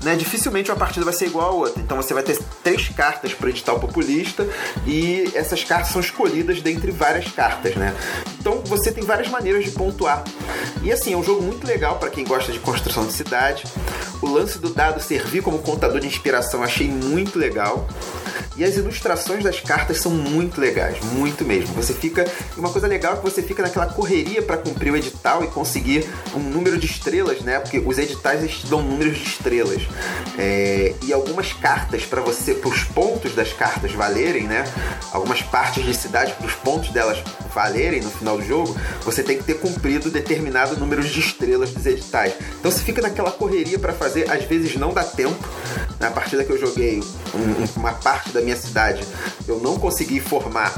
né, 0.03 0.15
dificilmente 0.15 0.69
uma 0.69 0.77
partida 0.77 1.05
vai 1.05 1.13
ser 1.13 1.27
igual 1.27 1.49
a 1.49 1.53
outra. 1.53 1.81
Então, 1.81 1.97
você 1.97 2.13
vai 2.13 2.23
ter 2.23 2.37
três 2.63 2.89
cartas 2.89 3.33
para 3.33 3.49
edital 3.49 3.79
populista 3.79 4.47
e 4.85 5.31
essas 5.33 5.63
cartas 5.63 5.91
são 5.91 6.01
escolhidas 6.01 6.61
dentre 6.61 6.91
várias 6.91 7.31
cartas, 7.31 7.75
né? 7.75 7.95
Então, 8.39 8.61
você 8.65 8.91
tem 8.91 9.03
várias 9.03 9.27
maneiras 9.27 9.63
de 9.63 9.71
pontuar. 9.71 10.23
E 10.83 10.91
assim, 10.91 11.13
é 11.13 11.17
um 11.17 11.23
jogo 11.23 11.41
muito 11.41 11.65
legal 11.65 11.97
para 11.97 12.09
quem 12.09 12.23
gosta 12.23 12.51
de 12.51 12.59
construção 12.59 13.05
de 13.05 13.13
cidade. 13.13 13.63
O 14.21 14.27
lance 14.27 14.59
do 14.59 14.69
dado 14.69 15.01
servir 15.01 15.41
como 15.41 15.59
contador 15.59 15.99
de 15.99 16.07
inspiração 16.07 16.63
achei 16.63 16.87
muito 16.87 17.37
legal. 17.37 17.87
E 18.57 18.63
as 18.63 18.75
ilustrações 18.75 19.43
das 19.43 19.59
cartas 19.59 19.97
são 19.97 20.11
muito 20.11 20.59
legais, 20.59 20.97
muito 21.13 21.45
mesmo. 21.45 21.73
Você 21.75 21.93
fica. 21.93 22.25
Uma 22.57 22.69
coisa 22.69 22.87
legal 22.87 23.13
é 23.13 23.17
que 23.17 23.23
você 23.23 23.41
fica 23.41 23.63
naquela 23.63 23.85
correria 23.85 24.41
para 24.41 24.57
cumprir 24.57 24.91
o 24.91 24.97
edital 24.97 25.43
e 25.43 25.47
conseguir 25.47 26.07
um 26.35 26.39
número 26.39 26.77
de 26.77 26.85
estrelas, 26.85 27.41
né? 27.41 27.59
Porque 27.59 27.79
os 27.79 27.97
editais 27.97 28.43
eles 28.43 28.63
dão 28.69 28.81
números 28.81 29.17
de 29.17 29.23
estrelas. 29.23 29.81
É... 30.37 30.93
e 31.03 31.13
algumas 31.13 31.53
cartas 31.53 32.03
para 32.03 32.21
você, 32.21 32.53
para 32.53 32.69
os 32.69 32.83
pontos 32.83 33.33
das 33.33 33.53
cartas 33.53 33.93
valerem, 33.93 34.43
né? 34.43 34.65
Algumas 35.11 35.41
partes 35.41 35.85
de 35.85 35.93
cidade, 35.93 36.33
para 36.33 36.47
os 36.47 36.53
pontos 36.55 36.89
delas 36.89 37.23
valerem 37.53 38.01
no 38.01 38.09
final 38.09 38.37
do 38.37 38.43
jogo, 38.43 38.75
você 39.03 39.23
tem 39.23 39.37
que 39.37 39.43
ter 39.43 39.55
cumprido 39.55 40.09
determinado 40.09 40.77
número 40.77 41.03
de 41.03 41.19
estrelas 41.19 41.71
dos 41.71 41.85
editais. 41.85 42.33
Então 42.59 42.71
você 42.71 42.83
fica 42.83 43.01
naquela 43.01 43.31
correria 43.31 43.77
para 43.79 43.93
fazer, 43.93 44.29
às 44.29 44.43
vezes 44.45 44.75
não 44.75 44.93
dá 44.93 45.03
tempo. 45.03 45.37
Na 46.01 46.09
partida 46.09 46.43
que 46.43 46.51
eu 46.51 46.59
joguei, 46.59 46.99
um, 47.35 47.79
uma 47.79 47.93
parte 47.93 48.31
da 48.31 48.41
da 48.41 48.41
minha 48.41 48.55
cidade, 48.55 49.05
eu 49.47 49.59
não 49.59 49.77
consegui 49.77 50.19
formar 50.19 50.73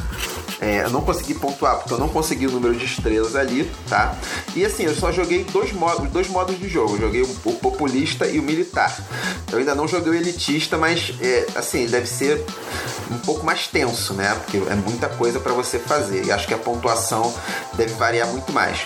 é, 0.60 0.84
eu 0.84 0.90
não 0.90 1.02
consegui 1.02 1.34
pontuar 1.34 1.78
porque 1.78 1.94
eu 1.94 1.98
não 1.98 2.10
consegui 2.10 2.48
o 2.48 2.52
número 2.52 2.76
de 2.76 2.86
estrelas 2.86 3.36
ali, 3.36 3.70
tá? 3.88 4.16
E 4.56 4.66
assim, 4.66 4.84
eu 4.84 4.96
só 4.96 5.12
joguei 5.12 5.44
dois 5.44 5.72
modos, 5.74 6.10
dois 6.12 6.28
modos 6.28 6.58
de 6.58 6.68
jogo. 6.68 6.96
Eu 6.96 7.02
joguei 7.02 7.22
o, 7.22 7.54
populista 7.56 8.26
e 8.28 8.40
o 8.40 8.44
militar. 8.44 8.96
Eu 9.52 9.60
ainda 9.60 9.76
não 9.76 9.88
joguei 9.88 10.12
o 10.12 10.16
elitista, 10.16 10.78
mas 10.78 11.14
é, 11.22 11.48
assim, 11.56 11.86
deve 11.86 12.08
ser 12.08 12.44
um 13.12 13.18
pouco 13.20 13.46
mais 13.46 13.68
tenso, 13.68 14.14
né? 14.14 14.34
Porque 14.36 14.58
é 14.58 14.76
muita 14.76 15.08
coisa 15.10 15.40
para 15.40 15.54
você 15.54 15.80
fazer. 15.80 16.26
E 16.26 16.32
acho 16.32 16.48
que 16.48 16.54
a 16.54 16.58
pontuação 16.58 17.34
deve 17.74 17.94
variar 17.94 18.28
muito 18.28 18.52
mais. 18.52 18.80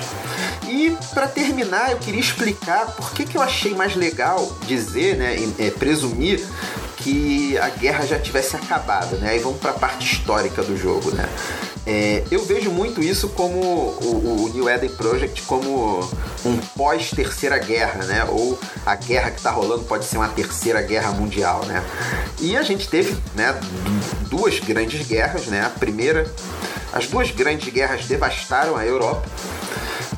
E 0.67 0.95
para 1.13 1.27
terminar, 1.27 1.91
eu 1.91 1.97
queria 1.97 2.19
explicar 2.19 2.88
por 2.95 3.12
que, 3.12 3.25
que 3.25 3.38
eu 3.38 3.41
achei 3.41 3.74
mais 3.74 3.95
legal 3.95 4.51
dizer, 4.65 5.17
né, 5.17 5.36
é, 5.57 5.71
presumir 5.71 6.45
que 7.07 7.57
a 7.57 7.69
guerra 7.69 8.05
já 8.05 8.19
tivesse 8.19 8.57
acabado, 8.57 9.15
né? 9.15 9.29
Aí 9.29 9.39
vamos 9.39 9.59
para 9.59 9.71
a 9.71 9.73
parte 9.73 10.05
histórica 10.05 10.61
do 10.61 10.75
jogo, 10.75 11.09
né? 11.11 11.25
É, 11.85 12.21
eu 12.29 12.43
vejo 12.43 12.69
muito 12.69 13.01
isso 13.01 13.29
como 13.29 13.59
o, 13.59 14.43
o, 14.43 14.49
New 14.53 14.69
Eden 14.69 14.89
Project 14.89 15.41
como 15.43 16.01
um 16.43 16.57
pós 16.75 17.11
terceira 17.11 17.57
guerra, 17.59 18.03
né? 18.03 18.25
Ou 18.25 18.59
a 18.85 18.93
guerra 18.95 19.31
que 19.31 19.37
está 19.37 19.51
rolando 19.51 19.85
pode 19.85 20.03
ser 20.03 20.17
uma 20.17 20.27
terceira 20.27 20.81
guerra 20.81 21.11
mundial, 21.11 21.63
né? 21.65 21.81
E 22.41 22.57
a 22.57 22.61
gente 22.61 22.89
teve, 22.89 23.15
né? 23.33 23.57
Duas 24.23 24.59
grandes 24.59 25.07
guerras, 25.07 25.47
né? 25.47 25.61
A 25.65 25.69
primeira, 25.69 26.29
as 26.91 27.07
duas 27.07 27.31
grandes 27.31 27.71
guerras 27.71 28.05
devastaram 28.05 28.75
a 28.75 28.85
Europa 28.85 29.25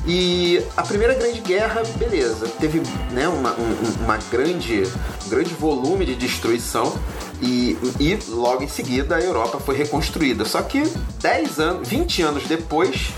e 0.06 0.62
a 0.76 0.82
Primeira 0.82 1.14
Grande 1.14 1.40
Guerra, 1.40 1.82
beleza, 1.96 2.48
teve 2.58 2.82
né, 3.12 3.28
uma, 3.28 3.52
um, 3.52 4.04
uma 4.04 4.18
grande, 4.30 4.82
um 5.26 5.28
grande 5.28 5.52
volume 5.54 6.06
de 6.06 6.14
destruição 6.14 6.96
e, 7.42 7.76
e 7.98 8.18
logo 8.28 8.62
em 8.62 8.68
seguida 8.68 9.16
a 9.16 9.20
Europa 9.20 9.60
foi 9.60 9.76
reconstruída. 9.76 10.44
Só 10.44 10.62
que 10.62 10.82
10 11.20 11.58
anos, 11.58 11.88
20 11.88 12.22
anos 12.22 12.44
depois 12.44 13.10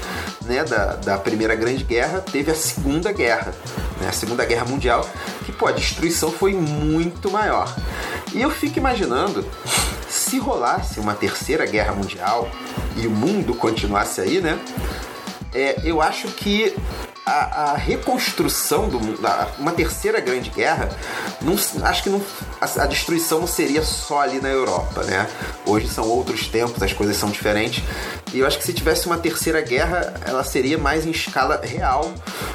né, 0.44 0.64
da, 0.64 0.96
da 0.96 1.18
Primeira 1.18 1.54
Grande 1.54 1.84
Guerra, 1.84 2.20
teve 2.20 2.50
a 2.50 2.54
Segunda 2.54 3.12
Guerra, 3.12 3.54
né, 4.00 4.08
a 4.08 4.12
Segunda 4.12 4.44
Guerra 4.44 4.64
Mundial, 4.64 5.08
que 5.46 5.52
pô, 5.52 5.68
a 5.68 5.72
destruição 5.72 6.32
foi 6.32 6.52
muito 6.52 7.30
maior. 7.30 7.72
E 8.34 8.42
eu 8.42 8.50
fico 8.50 8.78
imaginando 8.78 9.44
se 10.08 10.38
rolasse 10.38 11.00
uma 11.00 11.14
terceira 11.14 11.64
guerra 11.64 11.94
mundial 11.94 12.48
e 12.96 13.06
o 13.06 13.10
mundo 13.10 13.54
continuasse 13.54 14.20
aí, 14.20 14.40
né? 14.40 14.58
É, 15.54 15.80
eu 15.84 16.00
acho 16.00 16.28
que 16.28 16.74
a, 17.24 17.72
a, 17.72 17.76
reconstrução 17.76 18.88
do 18.88 18.98
uma 19.58 19.72
terceira 19.72 20.20
grande 20.20 20.50
guerra, 20.50 20.88
não, 21.40 21.54
acho 21.86 22.02
que 22.02 22.10
não, 22.10 22.20
a, 22.60 22.82
a, 22.82 22.86
destruição 22.86 23.40
não 23.40 23.46
seria 23.46 23.82
só 23.82 24.20
ali 24.20 24.40
na 24.40 24.48
Europa, 24.48 25.04
né? 25.04 25.28
Hoje 25.64 25.88
são 25.88 26.04
outros 26.08 26.48
tempos, 26.48 26.82
as 26.82 26.92
coisas 26.92 27.16
são 27.16 27.30
diferentes. 27.30 27.84
E 28.32 28.40
eu 28.40 28.46
acho 28.46 28.58
que 28.58 28.64
se 28.64 28.72
tivesse 28.72 29.06
uma 29.06 29.18
terceira 29.18 29.60
guerra, 29.60 30.14
ela 30.26 30.42
seria 30.42 30.78
mais 30.78 31.06
em 31.06 31.10
escala 31.10 31.60
real, 31.62 32.12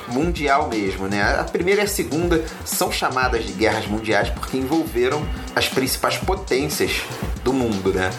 mundial 0.08 0.68
mesmo, 0.68 1.08
né? 1.08 1.22
A 1.39 1.44
primeira 1.44 1.82
e 1.82 1.86
a 1.86 1.88
segunda 1.88 2.44
são 2.66 2.92
chamadas 2.92 3.46
de 3.46 3.54
guerras 3.54 3.88
mundiais 3.88 4.30
porque 4.30 4.58
envolveram 4.58 5.25
as 5.56 5.70
principais 5.70 6.18
potências 6.18 7.04
do 7.44 7.54
mundo, 7.54 7.94
né? 7.94 8.10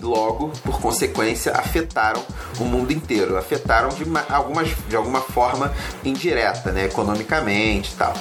E 0.00 0.02
logo, 0.02 0.48
por 0.64 0.80
consequência, 0.80 1.52
afetaram 1.52 2.22
o 2.58 2.64
mundo 2.64 2.92
inteiro. 2.92 3.36
Afetaram 3.36 3.90
de, 3.90 4.04
algumas, 4.28 4.68
de 4.88 4.96
alguma 4.96 5.20
forma 5.20 5.72
indireta, 6.02 6.72
né? 6.72 6.86
economicamente 6.86 7.92
e 7.92 7.96
tal. 7.96 8.14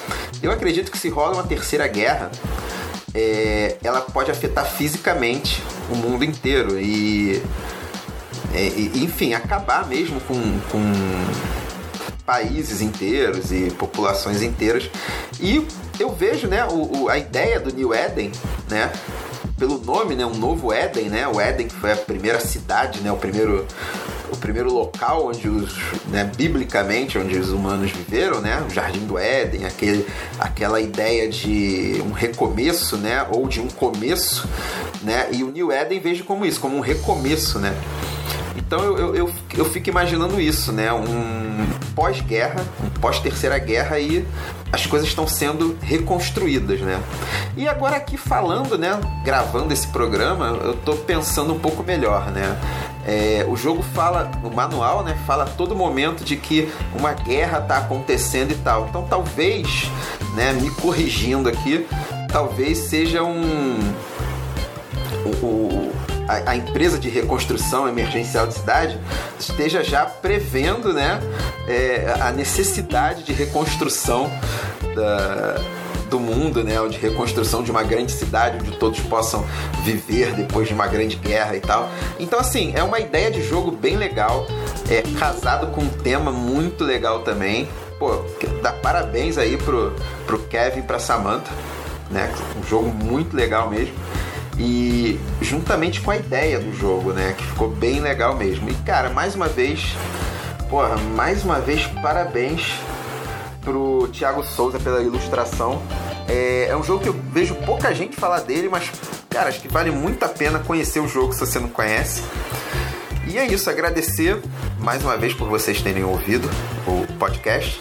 Eu 0.43 0.51
acredito 0.51 0.91
que 0.91 0.97
se 0.97 1.09
rola 1.09 1.35
uma 1.35 1.43
terceira 1.43 1.87
guerra, 1.87 2.29
é, 3.15 3.77
ela 3.81 4.01
pode 4.01 4.29
afetar 4.29 4.65
fisicamente 4.65 5.63
o 5.89 5.95
mundo 5.95 6.23
inteiro 6.23 6.79
e, 6.79 7.41
é, 8.53 8.67
e 8.67 9.03
enfim, 9.03 9.33
acabar 9.33 9.87
mesmo 9.87 10.19
com, 10.21 10.35
com 10.69 10.81
países 12.25 12.81
inteiros 12.81 13.51
e 13.51 13.71
populações 13.71 14.41
inteiras. 14.41 14.89
E 15.39 15.65
eu 15.99 16.11
vejo, 16.11 16.47
né, 16.47 16.65
o, 16.65 17.03
o, 17.03 17.09
a 17.09 17.17
ideia 17.17 17.59
do 17.59 17.73
New 17.73 17.93
Eden, 17.93 18.31
né, 18.69 18.91
pelo 19.59 19.77
nome, 19.77 20.15
né, 20.15 20.25
um 20.25 20.35
novo 20.35 20.71
Éden, 20.71 21.09
né? 21.09 21.27
O 21.27 21.39
Éden 21.39 21.67
que 21.67 21.75
foi 21.75 21.91
a 21.91 21.95
primeira 21.95 22.39
cidade, 22.39 23.01
né, 23.01 23.11
o 23.11 23.17
primeiro 23.17 23.67
o 24.31 24.37
primeiro 24.37 24.71
local 24.71 25.27
onde 25.27 25.49
os, 25.49 25.75
né, 26.07 26.31
biblicamente, 26.37 27.17
onde 27.17 27.37
os 27.37 27.49
humanos 27.49 27.91
viveram, 27.91 28.39
né, 28.39 28.63
o 28.65 28.69
Jardim 28.69 29.05
do 29.05 29.17
Éden, 29.17 29.65
aquele, 29.65 30.05
aquela 30.37 30.79
ideia 30.79 31.27
de 31.27 32.01
um 32.05 32.11
recomeço, 32.11 32.95
né, 32.95 33.25
ou 33.31 33.47
de 33.47 33.59
um 33.59 33.67
começo, 33.67 34.47
né, 35.01 35.29
e 35.31 35.43
o 35.43 35.51
New 35.51 35.71
Éden 35.71 35.99
vejo 35.99 36.23
como 36.25 36.45
isso, 36.45 36.59
como 36.59 36.77
um 36.77 36.79
recomeço, 36.79 37.57
né. 37.57 37.75
Então 38.55 38.83
eu, 38.83 38.97
eu, 38.97 39.15
eu, 39.15 39.33
eu 39.57 39.65
fico 39.65 39.89
imaginando 39.89 40.39
isso, 40.39 40.71
né, 40.71 40.93
um 40.93 41.65
pós-guerra, 41.95 42.63
um 42.83 42.89
pós-terceira 43.01 43.57
guerra 43.57 43.99
e 43.99 44.25
as 44.71 44.85
coisas 44.85 45.07
estão 45.07 45.27
sendo 45.27 45.77
reconstruídas, 45.81 46.79
né? 46.81 47.01
E 47.57 47.67
agora 47.67 47.95
aqui 47.95 48.17
falando, 48.17 48.77
né, 48.77 48.99
gravando 49.23 49.73
esse 49.73 49.87
programa, 49.87 50.47
eu 50.63 50.75
tô 50.75 50.95
pensando 50.95 51.53
um 51.53 51.59
pouco 51.59 51.83
melhor, 51.83 52.31
né? 52.31 52.57
É, 53.05 53.45
o 53.47 53.55
jogo 53.55 53.81
fala, 53.81 54.29
o 54.43 54.53
manual, 54.53 55.03
né, 55.03 55.17
fala 55.25 55.43
a 55.43 55.47
todo 55.47 55.75
momento 55.75 56.23
de 56.23 56.35
que 56.35 56.71
uma 56.93 57.13
guerra 57.13 57.61
tá 57.61 57.77
acontecendo 57.77 58.51
e 58.51 58.55
tal. 58.55 58.87
Então 58.89 59.05
talvez, 59.09 59.89
né, 60.35 60.53
me 60.53 60.69
corrigindo 60.71 61.49
aqui, 61.49 61.87
talvez 62.31 62.77
seja 62.77 63.23
um 63.23 63.79
a, 66.45 66.55
empresa 66.55 66.97
de 66.97 67.09
reconstrução 67.09 67.87
emergencial 67.87 68.47
de 68.47 68.53
cidade 68.53 68.99
esteja 69.39 69.83
já 69.83 70.05
prevendo 70.05 70.93
né, 70.93 71.19
é, 71.67 72.15
a 72.21 72.31
necessidade 72.31 73.23
de 73.23 73.33
reconstrução 73.33 74.31
da, 74.95 75.59
do 76.09 76.19
mundo, 76.19 76.63
né? 76.63 76.81
Ou 76.81 76.89
de 76.89 76.97
reconstrução 76.97 77.63
de 77.63 77.71
uma 77.71 77.83
grande 77.83 78.11
cidade 78.11 78.57
onde 78.59 78.77
todos 78.77 78.99
possam 79.01 79.45
viver 79.83 80.33
depois 80.33 80.67
de 80.67 80.73
uma 80.73 80.87
grande 80.87 81.15
guerra 81.15 81.55
e 81.55 81.59
tal. 81.61 81.89
Então, 82.19 82.39
assim, 82.39 82.73
é 82.75 82.83
uma 82.83 82.99
ideia 82.99 83.31
de 83.31 83.41
jogo 83.41 83.71
bem 83.71 83.95
legal, 83.95 84.45
é 84.89 85.01
casado 85.17 85.67
com 85.67 85.81
um 85.81 85.89
tema 85.89 86.31
muito 86.31 86.83
legal 86.83 87.19
também. 87.19 87.69
Pô, 87.97 88.23
dá 88.61 88.71
parabéns 88.71 89.37
aí 89.37 89.57
pro, 89.57 89.93
pro 90.25 90.39
Kevin 90.39 90.79
e 90.79 90.83
pra 90.83 90.99
Samantha, 90.99 91.51
né? 92.09 92.33
Um 92.57 92.67
jogo 92.67 92.89
muito 92.89 93.35
legal 93.35 93.69
mesmo. 93.69 93.93
E 94.59 95.17
juntamente 95.41 96.01
com 96.01 96.11
a 96.11 96.17
ideia 96.17 96.59
do 96.59 96.75
jogo, 96.75 97.13
né? 97.13 97.33
Que 97.37 97.45
ficou 97.45 97.69
bem 97.69 98.01
legal 98.01 98.35
mesmo. 98.35 98.69
E 98.69 98.73
cara, 98.75 99.09
mais 99.09 99.33
uma 99.33 99.47
vez, 99.47 99.95
porra, 100.69 100.97
mais 101.15 101.45
uma 101.45 101.59
vez, 101.59 101.87
parabéns 102.01 102.73
pro 103.61 104.09
Thiago 104.11 104.43
Souza 104.43 104.79
pela 104.79 105.01
ilustração. 105.01 105.81
É, 106.27 106.67
é, 106.69 106.75
um 106.75 106.83
jogo 106.83 107.01
que 107.01 107.09
eu 107.09 107.15
vejo 107.31 107.55
pouca 107.55 107.93
gente 107.93 108.15
falar 108.15 108.41
dele, 108.41 108.69
mas, 108.69 108.91
cara, 109.29 109.49
acho 109.49 109.61
que 109.61 109.67
vale 109.67 109.91
muito 109.91 110.23
a 110.23 110.29
pena 110.29 110.59
conhecer 110.59 110.99
o 110.99 111.07
jogo 111.07 111.33
se 111.33 111.39
você 111.39 111.59
não 111.59 111.69
conhece. 111.69 112.21
E 113.27 113.37
é 113.37 113.45
isso, 113.45 113.69
agradecer 113.69 114.41
mais 114.79 115.03
uma 115.03 115.15
vez 115.15 115.33
por 115.33 115.47
vocês 115.47 115.81
terem 115.81 116.03
ouvido 116.03 116.49
o 116.87 117.05
podcast. 117.13 117.79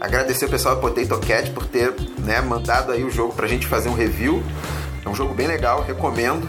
Agradecer 0.00 0.46
o 0.46 0.48
pessoal 0.48 0.76
da 0.76 0.80
Potato 0.80 1.20
Cat 1.26 1.50
por 1.50 1.66
ter 1.66 1.94
né, 2.18 2.40
mandado 2.40 2.92
aí 2.92 3.04
o 3.04 3.10
jogo 3.10 3.34
pra 3.34 3.46
gente 3.46 3.66
fazer 3.66 3.88
um 3.88 3.94
review. 3.94 4.42
É 5.06 5.08
um 5.08 5.14
jogo 5.14 5.32
bem 5.32 5.46
legal, 5.46 5.84
recomendo. 5.86 6.48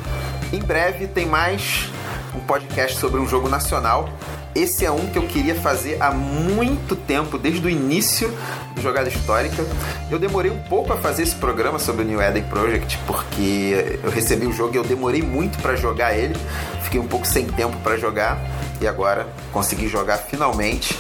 Em 0.51 0.59
breve 0.59 1.05
tem 1.05 1.27
mais 1.27 1.91
um 2.35 2.39
podcast 2.39 2.97
sobre 2.97 3.21
um 3.21 3.27
jogo 3.27 3.47
nacional. 3.47 4.09
Esse 4.55 4.83
é 4.83 4.89
um 4.89 5.05
que 5.11 5.19
eu 5.19 5.27
queria 5.27 5.53
fazer 5.53 6.01
há 6.01 6.09
muito 6.09 6.95
tempo, 6.95 7.37
desde 7.37 7.63
o 7.63 7.69
início 7.69 8.35
do 8.73 8.81
Jogada 8.81 9.07
Histórica. 9.09 9.63
Eu 10.09 10.17
demorei 10.17 10.49
um 10.49 10.57
pouco 10.63 10.91
a 10.91 10.97
fazer 10.97 11.21
esse 11.21 11.35
programa 11.35 11.77
sobre 11.77 12.01
o 12.01 12.05
New 12.05 12.19
Eden 12.19 12.45
Project, 12.45 12.97
porque 13.05 13.99
eu 14.03 14.09
recebi 14.09 14.47
o 14.47 14.51
jogo 14.51 14.73
e 14.73 14.77
eu 14.77 14.83
demorei 14.83 15.21
muito 15.21 15.59
para 15.59 15.75
jogar 15.75 16.17
ele. 16.17 16.35
Fiquei 16.81 16.99
um 16.99 17.07
pouco 17.07 17.27
sem 17.27 17.45
tempo 17.45 17.77
para 17.83 17.95
jogar 17.95 18.39
e 18.81 18.87
agora 18.87 19.27
consegui 19.53 19.87
jogar 19.87 20.17
finalmente 20.17 20.97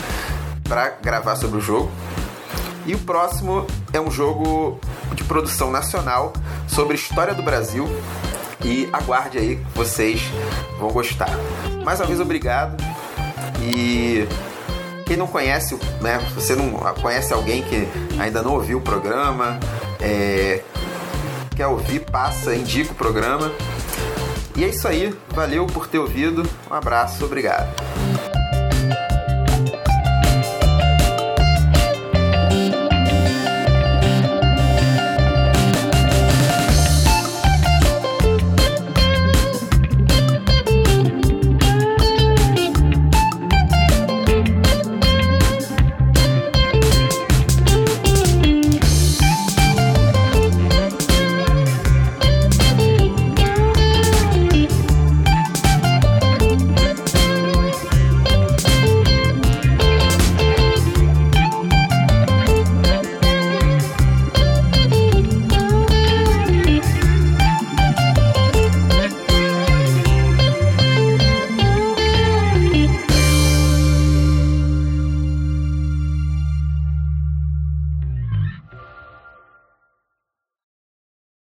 para 0.63 0.89
gravar 1.01 1.35
sobre 1.35 1.57
o 1.57 1.61
jogo. 1.61 1.91
E 2.87 2.95
o 2.95 2.99
próximo 2.99 3.67
é 3.91 3.99
um 3.99 4.09
jogo 4.09 4.79
de 5.13 5.21
produção 5.25 5.69
nacional 5.69 6.31
sobre 6.69 6.95
história 6.95 7.33
do 7.33 7.43
Brasil. 7.43 7.85
E 8.63 8.89
aguarde 8.93 9.37
aí, 9.37 9.61
vocês 9.75 10.21
vão 10.79 10.89
gostar. 10.91 11.29
Mais 11.83 11.99
uma 11.99 12.07
vez, 12.07 12.21
obrigado. 12.21 12.81
E 13.61 14.25
quem 15.05 15.17
não 15.17 15.27
conhece, 15.27 15.77
né? 16.01 16.17
Você 16.33 16.55
não 16.55 16.71
conhece 17.01 17.33
alguém 17.33 17.61
que 17.61 17.87
ainda 18.17 18.41
não 18.41 18.53
ouviu 18.53 18.77
o 18.77 18.81
programa, 18.81 19.59
é, 19.99 20.63
quer 21.55 21.67
ouvir, 21.67 21.99
passa, 21.99 22.55
indica 22.55 22.93
o 22.93 22.95
programa. 22.95 23.51
E 24.55 24.63
é 24.63 24.69
isso 24.69 24.87
aí. 24.87 25.13
Valeu 25.29 25.67
por 25.67 25.87
ter 25.87 25.99
ouvido. 25.99 26.49
Um 26.71 26.73
abraço, 26.73 27.25
obrigado. 27.25 27.67